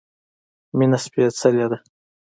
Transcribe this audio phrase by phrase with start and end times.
[0.77, 1.77] مينه سپيڅلی ده